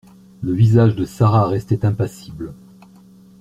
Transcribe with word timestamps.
Le 0.41 0.53
visage 0.53 0.95
de 0.95 1.05
Sara 1.05 1.45
restait 1.47 1.85
impassible 1.85 2.55